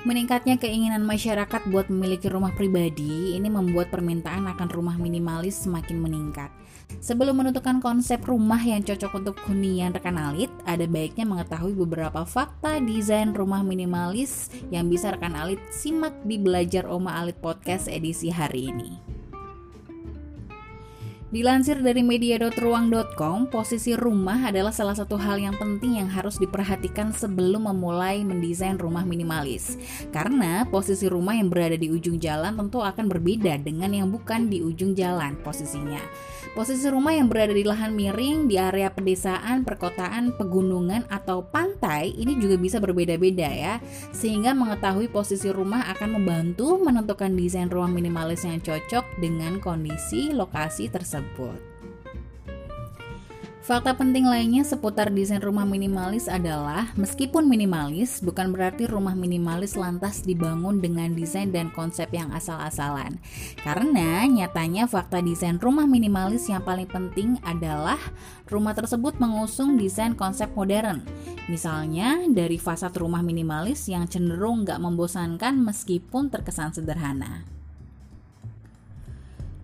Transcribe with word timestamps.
Meningkatnya 0.00 0.56
keinginan 0.56 1.04
masyarakat 1.04 1.68
buat 1.68 1.92
memiliki 1.92 2.32
rumah 2.32 2.56
pribadi 2.56 3.36
ini 3.36 3.52
membuat 3.52 3.92
permintaan 3.92 4.48
akan 4.48 4.68
rumah 4.72 4.96
minimalis 4.96 5.68
semakin 5.68 6.00
meningkat. 6.00 6.48
Sebelum 7.04 7.36
menentukan 7.36 7.84
konsep 7.84 8.24
rumah 8.24 8.64
yang 8.64 8.80
cocok 8.80 9.20
untuk 9.20 9.36
hunian 9.44 9.92
rekan 9.92 10.16
alit, 10.16 10.48
ada 10.64 10.88
baiknya 10.88 11.28
mengetahui 11.28 11.76
beberapa 11.76 12.24
fakta 12.24 12.80
desain 12.80 13.36
rumah 13.36 13.60
minimalis 13.60 14.48
yang 14.72 14.88
bisa 14.88 15.12
rekan 15.12 15.36
alit 15.36 15.60
simak 15.68 16.16
di 16.24 16.40
Belajar 16.40 16.88
Oma 16.88 17.20
Alit 17.20 17.36
Podcast 17.36 17.84
edisi 17.84 18.32
hari 18.32 18.72
ini. 18.72 19.09
Dilansir 21.30 21.78
dari 21.78 22.02
media.ruang.com, 22.02 23.54
posisi 23.54 23.94
rumah 23.94 24.50
adalah 24.50 24.74
salah 24.74 24.98
satu 24.98 25.14
hal 25.14 25.38
yang 25.38 25.54
penting 25.54 26.02
yang 26.02 26.10
harus 26.10 26.42
diperhatikan 26.42 27.14
sebelum 27.14 27.70
memulai 27.70 28.26
mendesain 28.26 28.74
rumah 28.74 29.06
minimalis. 29.06 29.78
Karena 30.10 30.66
posisi 30.66 31.06
rumah 31.06 31.38
yang 31.38 31.46
berada 31.46 31.78
di 31.78 31.86
ujung 31.86 32.18
jalan 32.18 32.58
tentu 32.58 32.82
akan 32.82 33.06
berbeda 33.06 33.62
dengan 33.62 33.94
yang 33.94 34.10
bukan 34.10 34.50
di 34.50 34.58
ujung 34.58 34.98
jalan 34.98 35.38
posisinya. 35.46 36.02
Posisi 36.50 36.90
rumah 36.90 37.14
yang 37.14 37.30
berada 37.30 37.54
di 37.54 37.62
lahan 37.62 37.94
miring, 37.94 38.50
di 38.50 38.58
area 38.58 38.90
pedesaan, 38.90 39.62
perkotaan, 39.62 40.34
pegunungan, 40.34 41.06
atau 41.14 41.46
pantai 41.46 42.10
ini 42.10 42.42
juga 42.42 42.58
bisa 42.58 42.82
berbeda-beda 42.82 43.46
ya. 43.46 43.78
Sehingga 44.10 44.50
mengetahui 44.50 45.06
posisi 45.14 45.46
rumah 45.54 45.86
akan 45.94 46.18
membantu 46.18 46.74
menentukan 46.82 47.38
desain 47.38 47.70
rumah 47.70 47.94
minimalis 47.94 48.42
yang 48.42 48.58
cocok 48.58 49.06
dengan 49.22 49.62
kondisi 49.62 50.34
lokasi 50.34 50.90
tersebut. 50.90 51.19
Fakta 53.70 53.94
penting 53.94 54.26
lainnya 54.26 54.66
seputar 54.66 55.14
desain 55.14 55.38
rumah 55.38 55.68
minimalis 55.68 56.26
adalah 56.26 56.90
meskipun 56.98 57.46
minimalis 57.46 58.18
bukan 58.18 58.50
berarti 58.50 58.88
rumah 58.88 59.14
minimalis 59.14 59.78
lantas 59.78 60.26
dibangun 60.26 60.82
dengan 60.82 61.12
desain 61.14 61.52
dan 61.52 61.70
konsep 61.70 62.10
yang 62.10 62.34
asal-asalan. 62.34 63.20
Karena 63.62 64.26
nyatanya 64.26 64.88
fakta 64.88 65.22
desain 65.22 65.60
rumah 65.60 65.84
minimalis 65.86 66.48
yang 66.48 66.64
paling 66.64 66.88
penting 66.88 67.38
adalah 67.46 68.00
rumah 68.50 68.72
tersebut 68.72 69.20
mengusung 69.20 69.78
desain 69.78 70.16
konsep 70.18 70.50
modern. 70.56 71.04
Misalnya 71.46 72.26
dari 72.26 72.58
fasad 72.58 72.96
rumah 72.96 73.20
minimalis 73.22 73.86
yang 73.86 74.08
cenderung 74.08 74.66
nggak 74.66 74.80
membosankan 74.82 75.60
meskipun 75.62 76.32
terkesan 76.32 76.72
sederhana. 76.72 77.49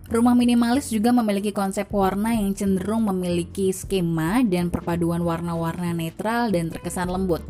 Rumah 0.07 0.39
minimalis 0.39 0.87
juga 0.87 1.11
memiliki 1.11 1.51
konsep 1.51 1.91
warna 1.91 2.31
yang 2.31 2.55
cenderung 2.55 3.11
memiliki 3.11 3.75
skema 3.75 4.39
dan 4.39 4.71
perpaduan 4.71 5.19
warna-warna 5.19 5.91
netral 5.91 6.47
dan 6.47 6.71
terkesan 6.71 7.11
lembut. 7.11 7.43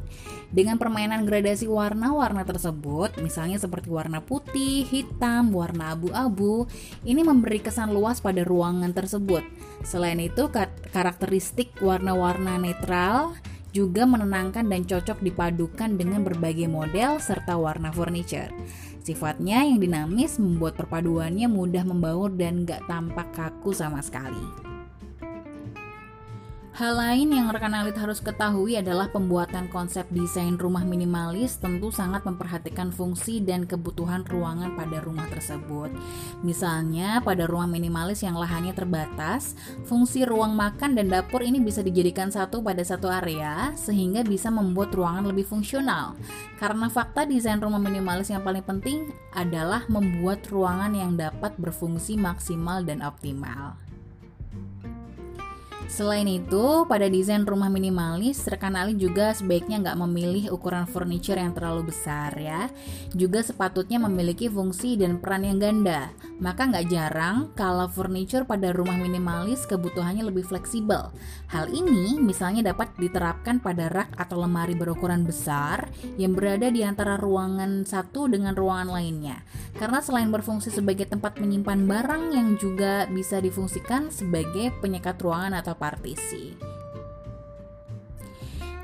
Dengan 0.49 0.81
permainan 0.81 1.21
gradasi 1.29 1.69
warna-warna 1.69 2.41
tersebut, 2.49 3.13
misalnya 3.21 3.61
seperti 3.61 3.93
warna 3.93 4.25
putih, 4.25 4.89
hitam, 4.89 5.53
warna 5.53 5.93
abu-abu, 5.93 6.65
ini 7.05 7.21
memberi 7.21 7.61
kesan 7.61 7.93
luas 7.93 8.25
pada 8.25 8.41
ruangan 8.41 8.89
tersebut. 8.89 9.45
Selain 9.85 10.17
itu, 10.17 10.49
karakteristik 10.89 11.77
warna-warna 11.77 12.57
netral 12.57 13.37
juga 13.69 14.09
menenangkan 14.09 14.65
dan 14.65 14.81
cocok 14.87 15.21
dipadukan 15.21 15.93
dengan 15.93 16.25
berbagai 16.25 16.65
model 16.65 17.21
serta 17.21 17.53
warna 17.53 17.93
furniture. 17.93 18.49
Sifatnya 19.07 19.63
yang 19.63 19.79
dinamis 19.79 20.35
membuat 20.35 20.75
perpaduannya 20.75 21.47
mudah 21.47 21.87
membaur 21.87 22.27
dan 22.27 22.67
gak 22.67 22.83
tampak 22.91 23.31
kaku 23.31 23.71
sama 23.71 24.03
sekali. 24.03 24.66
Hal 26.77 26.93
lain 26.93 27.33
yang 27.33 27.49
rekan 27.49 27.73
alit 27.73 27.97
harus 27.97 28.21
ketahui 28.21 28.77
adalah 28.77 29.09
pembuatan 29.09 29.65
konsep 29.65 30.05
desain 30.13 30.61
rumah 30.61 30.85
minimalis 30.85 31.57
tentu 31.57 31.89
sangat 31.89 32.21
memperhatikan 32.21 32.93
fungsi 32.93 33.41
dan 33.41 33.65
kebutuhan 33.65 34.21
ruangan 34.29 34.77
pada 34.77 35.01
rumah 35.01 35.25
tersebut. 35.25 35.89
Misalnya, 36.45 37.17
pada 37.25 37.49
rumah 37.49 37.65
minimalis 37.65 38.21
yang 38.21 38.37
lahannya 38.37 38.77
terbatas, 38.77 39.57
fungsi 39.89 40.21
ruang 40.21 40.53
makan 40.53 40.93
dan 40.93 41.09
dapur 41.09 41.41
ini 41.41 41.57
bisa 41.57 41.81
dijadikan 41.81 42.29
satu 42.29 42.61
pada 42.61 42.85
satu 42.85 43.09
area 43.09 43.73
sehingga 43.73 44.21
bisa 44.21 44.53
membuat 44.53 44.93
ruangan 44.93 45.25
lebih 45.25 45.49
fungsional. 45.49 46.13
Karena 46.61 46.93
fakta 46.93 47.25
desain 47.25 47.57
rumah 47.57 47.81
minimalis 47.81 48.29
yang 48.29 48.45
paling 48.45 48.61
penting 48.61 49.09
adalah 49.33 49.81
membuat 49.89 50.45
ruangan 50.53 50.93
yang 50.93 51.17
dapat 51.17 51.57
berfungsi 51.57 52.21
maksimal 52.21 52.85
dan 52.85 53.01
optimal. 53.01 53.96
Selain 55.87 56.27
itu, 56.27 56.83
pada 56.83 57.07
desain 57.07 57.47
rumah 57.47 57.71
minimalis, 57.71 58.43
rekan 58.51 58.75
Ali 58.75 58.99
juga 58.99 59.31
sebaiknya 59.31 59.79
nggak 59.79 59.99
memilih 60.03 60.51
ukuran 60.51 60.83
furniture 60.83 61.39
yang 61.39 61.55
terlalu 61.55 61.95
besar 61.95 62.35
ya. 62.35 62.67
Juga 63.15 63.39
sepatutnya 63.39 63.95
memiliki 63.95 64.51
fungsi 64.51 64.99
dan 64.99 65.15
peran 65.23 65.47
yang 65.47 65.63
ganda. 65.63 66.11
Maka 66.43 66.67
nggak 66.67 66.91
jarang 66.91 67.55
kalau 67.55 67.87
furniture 67.87 68.43
pada 68.43 68.75
rumah 68.75 68.99
minimalis 68.99 69.63
kebutuhannya 69.63 70.27
lebih 70.27 70.43
fleksibel. 70.43 71.07
Hal 71.47 71.71
ini 71.71 72.19
misalnya 72.19 72.75
dapat 72.75 72.91
diterapkan 72.99 73.63
pada 73.63 73.87
rak 73.87 74.11
atau 74.19 74.43
lemari 74.43 74.75
berukuran 74.75 75.23
besar 75.23 75.87
yang 76.19 76.35
berada 76.35 76.67
di 76.67 76.83
antara 76.83 77.15
ruangan 77.15 77.87
satu 77.87 78.27
dengan 78.27 78.51
ruangan 78.59 78.91
lainnya. 78.91 79.39
Karena 79.79 80.03
selain 80.03 80.27
berfungsi 80.35 80.67
sebagai 80.67 81.07
tempat 81.07 81.39
menyimpan 81.39 81.87
barang 81.87 82.23
yang 82.35 82.59
juga 82.59 83.07
bisa 83.07 83.39
difungsikan 83.39 84.11
sebagai 84.11 84.75
penyekat 84.83 85.15
ruangan 85.23 85.55
atau 85.63 85.76
partisi. 85.79 86.57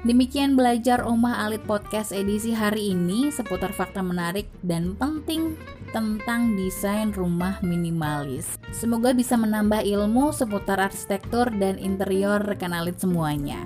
Demikian 0.03 0.59
belajar 0.59 1.07
Omah 1.07 1.47
Alit 1.47 1.63
Podcast 1.63 2.11
edisi 2.11 2.51
hari 2.51 2.91
ini 2.91 3.31
seputar 3.31 3.71
fakta 3.71 4.03
menarik 4.03 4.51
dan 4.59 4.99
penting 4.99 5.55
tentang 5.95 6.59
desain 6.59 7.15
rumah 7.15 7.63
minimalis. 7.63 8.59
Semoga 8.75 9.15
bisa 9.15 9.39
menambah 9.39 9.79
ilmu 9.79 10.35
seputar 10.35 10.81
arsitektur 10.81 11.47
dan 11.55 11.79
interior 11.79 12.43
rekan 12.43 12.75
Alit 12.75 12.99
semuanya. 12.99 13.63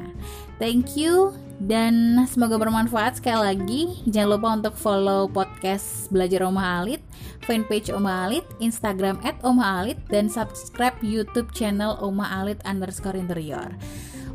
Thank 0.61 0.93
you 0.93 1.33
dan 1.57 2.21
semoga 2.29 2.61
bermanfaat 2.61 3.17
sekali 3.17 3.41
lagi. 3.41 3.81
Jangan 4.05 4.29
lupa 4.37 4.53
untuk 4.53 4.77
follow 4.77 5.25
podcast 5.25 6.05
Belajar 6.13 6.45
Omah 6.45 6.83
Alit, 6.83 7.01
fanpage 7.41 7.89
Omah 7.89 8.29
Alit, 8.29 8.45
Instagram 8.61 9.17
at 9.25 9.33
Omah 9.41 9.81
Alit, 9.81 9.97
dan 10.13 10.29
subscribe 10.29 10.93
YouTube 11.01 11.49
channel 11.55 11.97
Omah 11.97 12.45
Alit 12.45 12.61
underscore 12.67 13.17
interior. 13.17 13.73